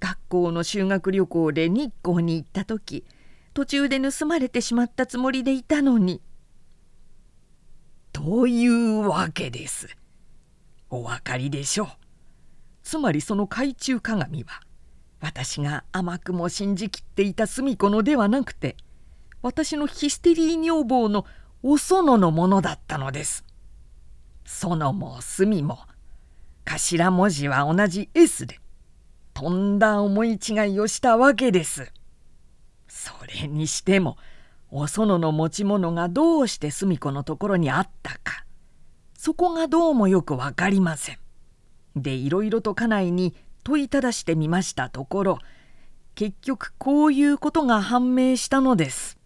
[0.00, 3.04] 学校の修学旅行で日光に行った時
[3.52, 6.22] 途中で盗まれてしまったつもりでいたのに。
[8.14, 9.94] というわけです。
[10.88, 11.88] お分かりでしょう。
[12.86, 14.60] つまりその懐中鏡は
[15.20, 18.76] 私が甘くも信じきっていた澄子のではなくて
[19.42, 21.26] 私のヒステリー女房の
[21.64, 23.44] お園のものだったのです。
[24.44, 25.80] 園も隅も
[26.64, 28.60] 頭文字は同じ S で
[29.34, 31.92] とんだ思い違いをしたわけです。
[32.86, 33.12] そ
[33.42, 34.16] れにしても
[34.70, 38.44] お園の持ち物がどうして澄子のところにあったか
[39.18, 41.25] そこがどうもよく分かりません。
[41.96, 43.34] でいろいろと家内に
[43.64, 45.38] 問いただしてみましたところ
[46.14, 49.18] 結局こういうことが判明したのです。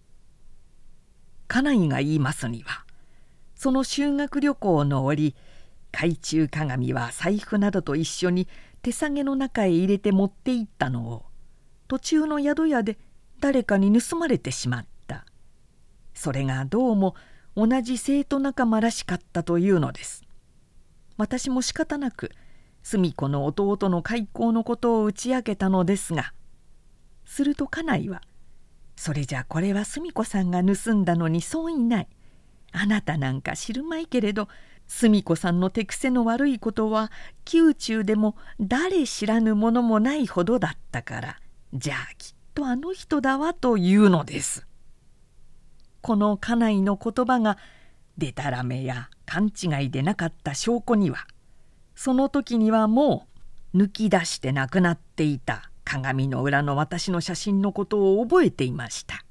[1.51, 2.85] 家内が言いますには
[3.57, 5.35] その修学旅行の折
[5.91, 8.47] 懐中鏡は財布などと一緒に
[8.83, 11.25] 手提げの中へ入れて持って行ったのを
[11.89, 12.99] 途中の宿屋で
[13.41, 15.27] 誰かに盗まれてしまった
[16.15, 17.17] それがどうも
[17.57, 20.23] 同じ生徒仲間らしかったというのです
[21.17, 22.31] 私も仕方なく
[22.83, 26.33] 澄子の弟の開口のことを打ち明けたのですが
[27.25, 28.23] すると家内は
[28.97, 32.09] それじゃこれは澄子さんが盗んだのにそういない
[32.73, 34.49] あなたなんか知るまいけれど
[34.87, 37.13] 澄子さんの手癖の悪いことは
[37.53, 41.41] 宮中でも誰知らぬものもないほどだったから
[41.73, 44.67] じゃあきっとあの人だわというのです。
[46.03, 47.59] この家内の言葉が
[48.19, 51.27] でたらめや勘違いでなかった証拠には
[51.95, 53.27] その時にはも
[53.75, 59.25] う抜き出してなくなっていた鏡の裏の私の写真のことを覚えていました。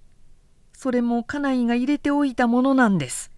[0.73, 3.31] それも家内が入れておいたものなんです。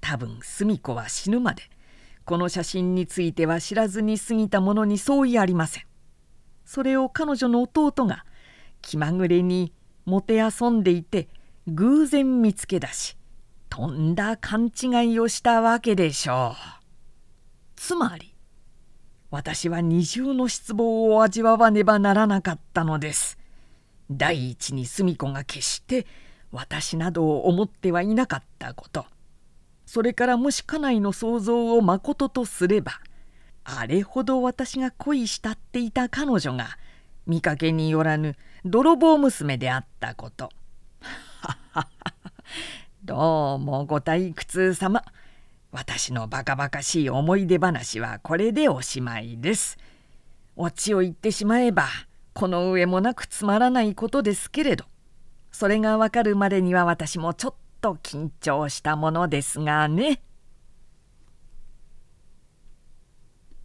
[0.00, 1.62] 多分澄子は死ぬまで
[2.24, 5.84] この写真については知らずに過ぎたものに相違ありません。
[6.64, 8.24] それを彼女の弟が
[8.80, 9.72] 気まぐれに
[10.06, 11.28] もてあそんでいて
[11.66, 13.16] 偶然見つけ出し
[13.68, 16.84] とんだ勘違いをしたわけでしょう。
[17.76, 18.33] つまり
[19.34, 23.36] 私は二重の失望を味わわねばならなかったのです
[24.08, 26.06] 第一に澄子が決して
[26.52, 29.06] 私などを思ってはいなかったこと
[29.86, 32.92] それからもし家内の想像をまこととすれば
[33.64, 36.78] あれほど私が恋したっていた彼女が
[37.26, 40.50] 見かけによらぬ泥棒娘であったこと。
[43.02, 45.02] どうもご退屈様。
[45.74, 49.76] 私のバカバカしい思い出話はこれでおしまいです。
[50.54, 51.88] オチを言ってしまえば
[52.32, 54.84] この上もなくつまらないことですけれど
[55.50, 60.22] それがわかるまでには私もちょっと緊張したものですがね。